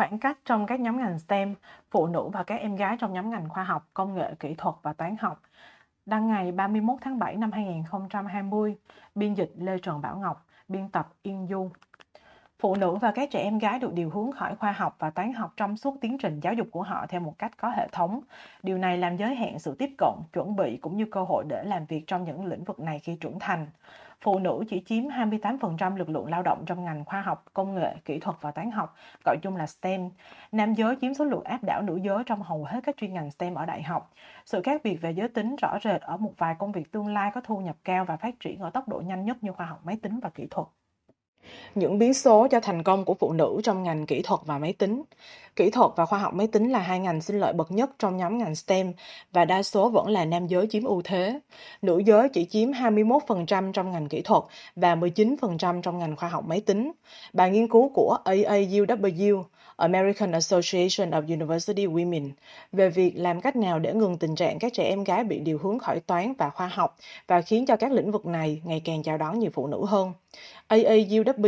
[0.00, 1.54] Khoảng cách trong các nhóm ngành STEM,
[1.90, 4.74] phụ nữ và các em gái trong nhóm ngành khoa học, công nghệ, kỹ thuật
[4.82, 5.42] và toán học.
[6.06, 8.76] Đăng ngày 31 tháng 7 năm 2020,
[9.14, 11.70] biên dịch Lê Trần Bảo Ngọc, biên tập Yên Du.
[12.58, 15.32] Phụ nữ và các trẻ em gái được điều hướng khỏi khoa học và toán
[15.32, 18.20] học trong suốt tiến trình giáo dục của họ theo một cách có hệ thống.
[18.62, 21.64] Điều này làm giới hạn sự tiếp cận, chuẩn bị cũng như cơ hội để
[21.64, 23.66] làm việc trong những lĩnh vực này khi trưởng thành
[24.20, 27.94] phụ nữ chỉ chiếm 28% lực lượng lao động trong ngành khoa học, công nghệ,
[28.04, 30.10] kỹ thuật và toán học, gọi chung là STEM.
[30.52, 33.30] Nam giới chiếm số lượng áp đảo nữ giới trong hầu hết các chuyên ngành
[33.30, 34.12] STEM ở đại học.
[34.44, 37.30] Sự khác biệt về giới tính rõ rệt ở một vài công việc tương lai
[37.34, 39.80] có thu nhập cao và phát triển ở tốc độ nhanh nhất như khoa học
[39.84, 40.68] máy tính và kỹ thuật.
[41.74, 44.72] Những biến số cho thành công của phụ nữ trong ngành kỹ thuật và máy
[44.72, 45.02] tính.
[45.56, 48.16] Kỹ thuật và khoa học máy tính là hai ngành sinh lợi bậc nhất trong
[48.16, 48.92] nhóm ngành STEM
[49.32, 51.40] và đa số vẫn là nam giới chiếm ưu thế.
[51.82, 54.42] Nữ giới chỉ chiếm 21% trong ngành kỹ thuật
[54.76, 56.92] và 19% trong ngành khoa học máy tính.
[57.32, 59.42] Bài nghiên cứu của AAUW
[59.80, 62.30] American Association of University Women,
[62.72, 65.58] về việc làm cách nào để ngừng tình trạng các trẻ em gái bị điều
[65.58, 69.02] hướng khỏi toán và khoa học và khiến cho các lĩnh vực này ngày càng
[69.02, 70.12] chào đón nhiều phụ nữ hơn.
[70.68, 71.39] AAUW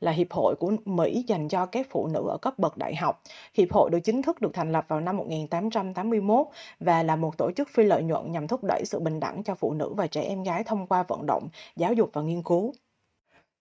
[0.00, 3.22] là hiệp hội của Mỹ dành cho các phụ nữ ở cấp bậc đại học.
[3.54, 6.46] Hiệp hội được chính thức được thành lập vào năm 1881
[6.80, 9.54] và là một tổ chức phi lợi nhuận nhằm thúc đẩy sự bình đẳng cho
[9.54, 12.72] phụ nữ và trẻ em gái thông qua vận động, giáo dục và nghiên cứu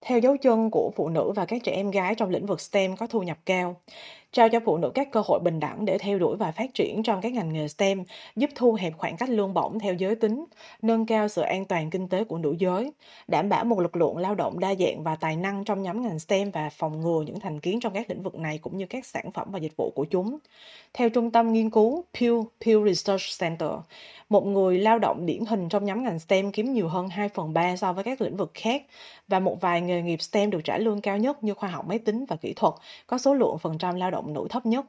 [0.01, 2.97] theo dấu chân của phụ nữ và các trẻ em gái trong lĩnh vực STEM
[2.97, 3.75] có thu nhập cao
[4.35, 7.03] trao cho phụ nữ các cơ hội bình đẳng để theo đuổi và phát triển
[7.03, 8.03] trong các ngành nghề STEM,
[8.35, 10.45] giúp thu hẹp khoảng cách lương bổng theo giới tính,
[10.81, 12.91] nâng cao sự an toàn kinh tế của nữ giới,
[13.27, 16.19] đảm bảo một lực lượng lao động đa dạng và tài năng trong nhóm ngành
[16.19, 19.05] STEM và phòng ngừa những thành kiến trong các lĩnh vực này cũng như các
[19.05, 20.37] sản phẩm và dịch vụ của chúng.
[20.93, 23.71] Theo trung tâm nghiên cứu Pew Pew Research Center,
[24.29, 27.53] một người lao động điển hình trong nhóm ngành STEM kiếm nhiều hơn 2 phần
[27.53, 28.83] 3 so với các lĩnh vực khác
[29.27, 31.99] và một vài nghề nghiệp STEM được trả lương cao nhất như khoa học máy
[31.99, 32.73] tính và kỹ thuật
[33.07, 34.85] có số lượng phần trăm lao động động nữ thấp nhất.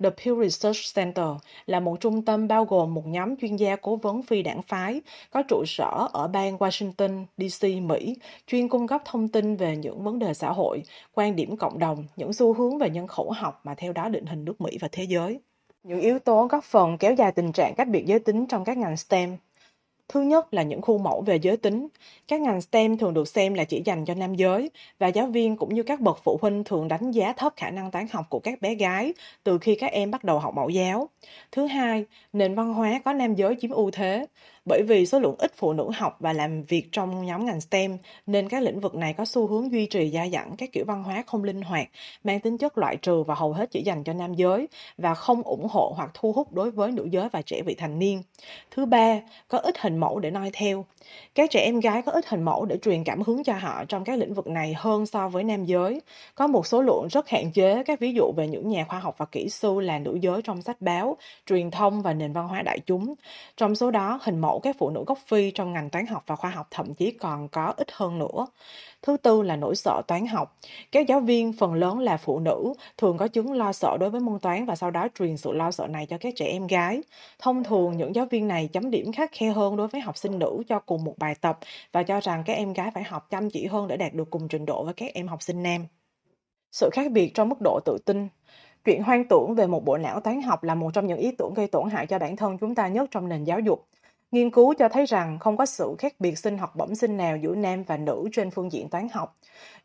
[0.00, 1.26] The Pew Research Center
[1.66, 5.00] là một trung tâm bao gồm một nhóm chuyên gia cố vấn phi đảng phái
[5.30, 8.16] có trụ sở ở bang Washington, D.C., Mỹ,
[8.46, 10.82] chuyên cung cấp thông tin về những vấn đề xã hội,
[11.14, 14.26] quan điểm cộng đồng, những xu hướng về nhân khẩu học mà theo đó định
[14.26, 15.40] hình nước Mỹ và thế giới.
[15.82, 18.78] Những yếu tố góp phần kéo dài tình trạng cách biệt giới tính trong các
[18.78, 19.36] ngành STEM
[20.12, 21.88] Thứ nhất là những khu mẫu về giới tính.
[22.28, 25.56] Các ngành STEM thường được xem là chỉ dành cho nam giới và giáo viên
[25.56, 28.38] cũng như các bậc phụ huynh thường đánh giá thấp khả năng toán học của
[28.38, 29.12] các bé gái
[29.44, 31.08] từ khi các em bắt đầu học mẫu giáo.
[31.52, 34.26] Thứ hai, nền văn hóa có nam giới chiếm ưu thế.
[34.64, 37.98] Bởi vì số lượng ít phụ nữ học và làm việc trong nhóm ngành STEM
[38.26, 41.04] nên các lĩnh vực này có xu hướng duy trì gia dẳng các kiểu văn
[41.04, 41.88] hóa không linh hoạt,
[42.24, 44.68] mang tính chất loại trừ và hầu hết chỉ dành cho nam giới
[44.98, 47.98] và không ủng hộ hoặc thu hút đối với nữ giới và trẻ vị thành
[47.98, 48.22] niên.
[48.70, 50.84] Thứ ba, có ít hình mẫu để noi theo.
[51.34, 54.04] Các trẻ em gái có ít hình mẫu để truyền cảm hứng cho họ trong
[54.04, 56.00] các lĩnh vực này hơn so với nam giới.
[56.34, 59.14] Có một số lượng rất hạn chế các ví dụ về những nhà khoa học
[59.18, 62.62] và kỹ sư là nữ giới trong sách báo, truyền thông và nền văn hóa
[62.62, 63.14] đại chúng.
[63.56, 66.36] Trong số đó, hình mẫu các phụ nữ gốc Phi trong ngành toán học và
[66.36, 68.46] khoa học thậm chí còn có ít hơn nữa.
[69.02, 70.56] Thứ tư là nỗi sợ toán học.
[70.92, 74.20] Các giáo viên phần lớn là phụ nữ, thường có chứng lo sợ đối với
[74.20, 77.02] môn toán và sau đó truyền sự lo sợ này cho các trẻ em gái.
[77.38, 80.38] Thông thường những giáo viên này chấm điểm khắc khe hơn đối với học sinh
[80.38, 81.58] nữ cho cùng một bài tập
[81.92, 84.48] và cho rằng các em gái phải học chăm chỉ hơn để đạt được cùng
[84.48, 85.86] trình độ với các em học sinh nam.
[86.72, 88.28] Sự khác biệt trong mức độ tự tin
[88.84, 91.54] Chuyện hoang tưởng về một bộ não toán học là một trong những ý tưởng
[91.54, 93.86] gây tổn hại cho bản thân chúng ta nhất trong nền giáo dục.
[94.30, 97.36] Nghiên cứu cho thấy rằng không có sự khác biệt sinh học bẩm sinh nào
[97.36, 99.36] giữa nam và nữ trên phương diện toán học.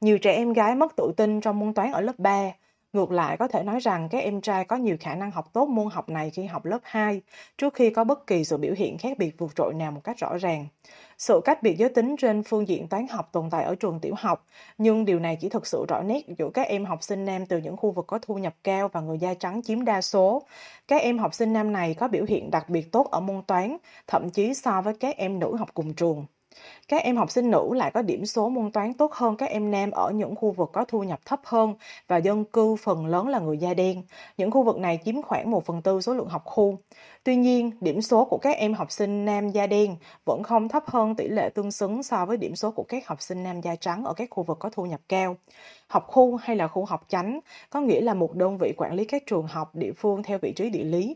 [0.01, 2.51] Nhiều trẻ em gái mất tự tin trong môn toán ở lớp 3.
[2.93, 5.65] Ngược lại, có thể nói rằng các em trai có nhiều khả năng học tốt
[5.65, 7.21] môn học này khi học lớp 2,
[7.57, 10.17] trước khi có bất kỳ sự biểu hiện khác biệt vượt trội nào một cách
[10.17, 10.67] rõ ràng.
[11.17, 14.13] Sự cách biệt giới tính trên phương diện toán học tồn tại ở trường tiểu
[14.17, 14.45] học,
[14.77, 17.57] nhưng điều này chỉ thực sự rõ nét giữa các em học sinh nam từ
[17.57, 20.43] những khu vực có thu nhập cao và người da trắng chiếm đa số.
[20.87, 23.77] Các em học sinh nam này có biểu hiện đặc biệt tốt ở môn toán,
[24.07, 26.25] thậm chí so với các em nữ học cùng trường.
[26.87, 29.71] Các em học sinh nữ lại có điểm số môn toán tốt hơn các em
[29.71, 31.73] nam ở những khu vực có thu nhập thấp hơn
[32.07, 34.03] và dân cư phần lớn là người da đen.
[34.37, 36.77] Những khu vực này chiếm khoảng 1 phần tư số lượng học khu.
[37.23, 39.95] Tuy nhiên, điểm số của các em học sinh nam da đen
[40.25, 43.21] vẫn không thấp hơn tỷ lệ tương xứng so với điểm số của các học
[43.21, 45.37] sinh nam da trắng ở các khu vực có thu nhập cao.
[45.87, 47.39] Học khu hay là khu học chánh
[47.69, 50.53] có nghĩa là một đơn vị quản lý các trường học địa phương theo vị
[50.55, 51.15] trí địa lý.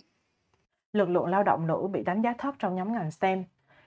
[0.94, 3.44] Lực lượng lao động nữ bị đánh giá thấp trong nhóm ngành STEM.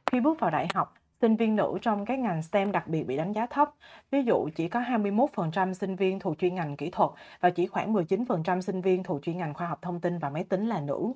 [0.07, 0.95] Khi bước vào đại học,
[1.25, 3.71] Sinh viên nữ trong các ngành STEM đặc biệt bị đánh giá thấp.
[4.11, 7.11] Ví dụ, chỉ có 21% sinh viên thuộc chuyên ngành kỹ thuật
[7.41, 10.45] và chỉ khoảng 19% sinh viên thuộc chuyên ngành khoa học thông tin và máy
[10.45, 11.13] tính là nữ.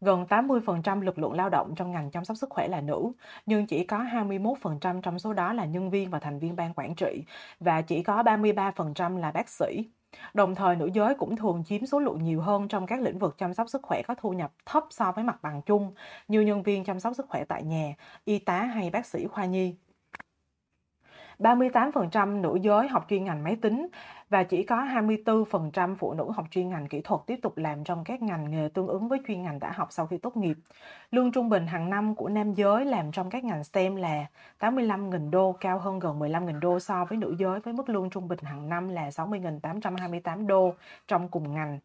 [0.00, 3.12] Gần 80% lực lượng lao động trong ngành chăm sóc sức khỏe là nữ,
[3.46, 6.94] nhưng chỉ có 21% trong số đó là nhân viên và thành viên ban quản
[6.94, 7.24] trị
[7.60, 9.90] và chỉ có 33% là bác sĩ.
[10.34, 13.38] Đồng thời nữ giới cũng thường chiếm số lượng nhiều hơn trong các lĩnh vực
[13.38, 15.94] chăm sóc sức khỏe có thu nhập thấp so với mặt bằng chung
[16.28, 19.44] như nhân viên chăm sóc sức khỏe tại nhà, y tá hay bác sĩ khoa
[19.44, 19.74] nhi.
[21.38, 23.88] 38% nữ giới học chuyên ngành máy tính
[24.30, 28.04] và chỉ có 24% phụ nữ học chuyên ngành kỹ thuật tiếp tục làm trong
[28.04, 30.56] các ngành nghề tương ứng với chuyên ngành đã học sau khi tốt nghiệp.
[31.10, 34.26] Lương trung bình hàng năm của nam giới làm trong các ngành STEM là
[34.60, 38.28] 85.000 đô, cao hơn gần 15.000 đô so với nữ giới với mức lương trung
[38.28, 40.74] bình hàng năm là 60.828 đô
[41.08, 41.78] trong cùng ngành.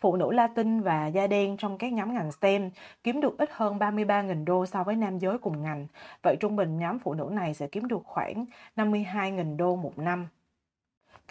[0.00, 2.70] Phụ nữ Latin và da đen trong các nhóm ngành STEM
[3.04, 5.86] kiếm được ít hơn 33.000 đô so với nam giới cùng ngành.
[6.22, 8.44] Vậy trung bình nhóm phụ nữ này sẽ kiếm được khoảng
[8.76, 10.28] 52.000 đô một năm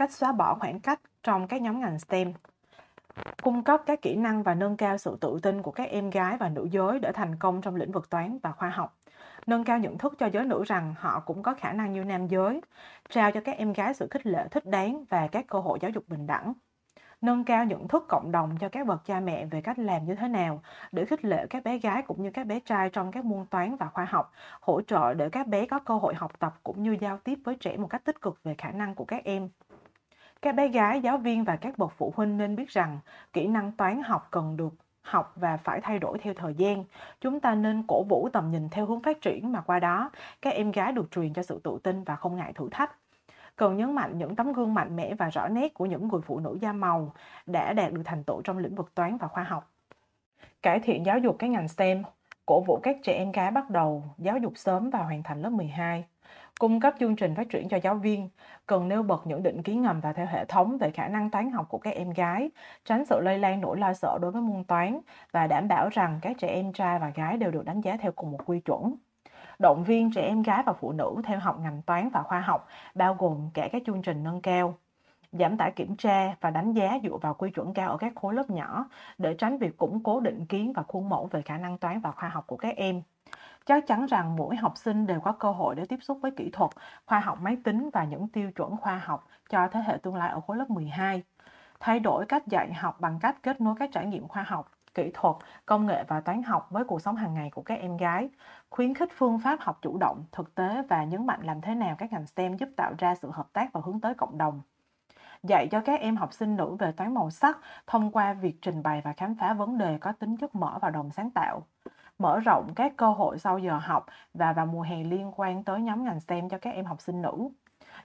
[0.01, 2.33] cách xóa bỏ khoảng cách trong các nhóm ngành STEM,
[3.43, 6.37] cung cấp các kỹ năng và nâng cao sự tự tin của các em gái
[6.37, 8.97] và nữ giới để thành công trong lĩnh vực toán và khoa học,
[9.45, 12.27] nâng cao nhận thức cho giới nữ rằng họ cũng có khả năng như nam
[12.27, 12.61] giới,
[13.09, 15.91] trao cho các em gái sự khích lệ thích đáng và các cơ hội giáo
[15.91, 16.53] dục bình đẳng.
[17.21, 20.15] Nâng cao nhận thức cộng đồng cho các bậc cha mẹ về cách làm như
[20.15, 20.61] thế nào
[20.91, 23.75] để khích lệ các bé gái cũng như các bé trai trong các môn toán
[23.75, 24.31] và khoa học,
[24.61, 27.55] hỗ trợ để các bé có cơ hội học tập cũng như giao tiếp với
[27.55, 29.49] trẻ một cách tích cực về khả năng của các em.
[30.41, 32.99] Các bé gái, giáo viên và các bậc phụ huynh nên biết rằng
[33.33, 36.83] kỹ năng toán học cần được học và phải thay đổi theo thời gian.
[37.21, 40.11] Chúng ta nên cổ vũ tầm nhìn theo hướng phát triển mà qua đó
[40.41, 42.95] các em gái được truyền cho sự tự tin và không ngại thử thách.
[43.55, 46.39] Cần nhấn mạnh những tấm gương mạnh mẽ và rõ nét của những người phụ
[46.39, 47.13] nữ da màu
[47.45, 49.71] đã đạt được thành tựu trong lĩnh vực toán và khoa học.
[50.61, 52.03] Cải thiện giáo dục các ngành STEM,
[52.45, 55.49] cổ vũ các trẻ em gái bắt đầu giáo dục sớm và hoàn thành lớp
[55.49, 56.05] 12
[56.59, 58.29] cung cấp chương trình phát triển cho giáo viên,
[58.65, 61.51] cần nêu bật những định kiến ngầm và theo hệ thống về khả năng toán
[61.51, 62.49] học của các em gái,
[62.85, 64.99] tránh sự lây lan nỗi lo sợ đối với môn toán
[65.31, 68.11] và đảm bảo rằng các trẻ em trai và gái đều được đánh giá theo
[68.11, 68.95] cùng một quy chuẩn.
[69.59, 72.67] Động viên trẻ em gái và phụ nữ theo học ngành toán và khoa học,
[72.95, 74.77] bao gồm cả các chương trình nâng cao
[75.31, 78.33] giảm tải kiểm tra và đánh giá dựa vào quy chuẩn cao ở các khối
[78.33, 78.85] lớp nhỏ
[79.17, 82.11] để tránh việc củng cố định kiến và khuôn mẫu về khả năng toán và
[82.11, 83.01] khoa học của các em.
[83.65, 86.49] Chắc chắn rằng mỗi học sinh đều có cơ hội để tiếp xúc với kỹ
[86.53, 86.71] thuật,
[87.05, 90.29] khoa học máy tính và những tiêu chuẩn khoa học cho thế hệ tương lai
[90.29, 91.23] ở khối lớp 12.
[91.79, 95.11] Thay đổi cách dạy học bằng cách kết nối các trải nghiệm khoa học, kỹ
[95.13, 95.35] thuật,
[95.65, 98.29] công nghệ và toán học với cuộc sống hàng ngày của các em gái,
[98.69, 101.95] khuyến khích phương pháp học chủ động, thực tế và nhấn mạnh làm thế nào
[101.97, 104.61] các ngành STEM giúp tạo ra sự hợp tác và hướng tới cộng đồng.
[105.43, 108.83] Dạy cho các em học sinh nữ về toán màu sắc thông qua việc trình
[108.83, 111.67] bày và khám phá vấn đề có tính chất mở và đồng sáng tạo
[112.21, 115.81] mở rộng các cơ hội sau giờ học và vào mùa hè liên quan tới
[115.81, 117.49] nhóm ngành STEM cho các em học sinh nữ.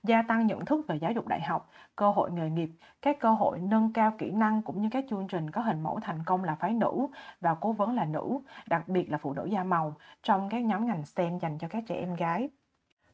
[0.02, 2.70] Gia tăng nhận thức về giáo dục đại học, cơ hội nghề nghiệp,
[3.02, 6.00] các cơ hội nâng cao kỹ năng cũng như các chương trình có hình mẫu
[6.02, 7.06] thành công là phái nữ
[7.40, 10.86] và cố vấn là nữ, đặc biệt là phụ nữ da màu trong các nhóm
[10.86, 12.48] ngành STEM dành cho các trẻ em gái.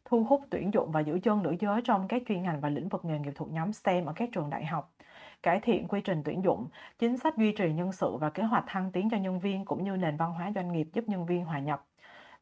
[0.04, 2.88] Thu hút tuyển dụng và giữ chân nữ giới trong các chuyên ngành và lĩnh
[2.88, 4.94] vực nghề nghiệp thuộc nhóm STEM ở các trường đại học
[5.42, 6.68] cải thiện quy trình tuyển dụng,
[6.98, 9.84] chính sách duy trì nhân sự và kế hoạch thăng tiến cho nhân viên cũng
[9.84, 11.84] như nền văn hóa doanh nghiệp giúp nhân viên hòa nhập.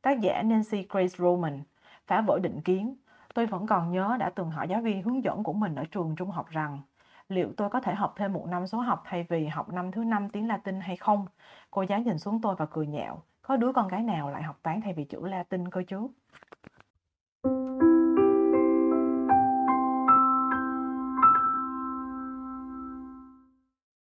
[0.02, 1.62] Tác giả Nancy Grace Roman,
[2.06, 2.96] phá vỡ định kiến.
[3.34, 6.16] Tôi vẫn còn nhớ đã từng hỏi giáo viên hướng dẫn của mình ở trường
[6.16, 6.80] trung học rằng
[7.28, 10.04] liệu tôi có thể học thêm một năm số học thay vì học năm thứ
[10.04, 11.26] năm tiếng Latin hay không?
[11.70, 13.22] Cô giáo nhìn xuống tôi và cười nhẹo.
[13.42, 16.08] Có đứa con gái nào lại học toán thay vì chữ Latin cơ chứ?